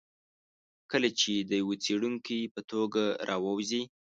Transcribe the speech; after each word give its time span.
کله 0.91 1.09
چې 1.19 1.33
د 1.49 1.51
یوه 1.61 1.75
څېړونکي 1.83 2.39
په 2.53 2.61
توګه 2.71 3.03
راووځي. 3.29 3.83